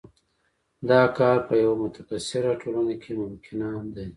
[0.89, 4.05] دا کار په یوه متکثره ټولنه کې ممکنه ده.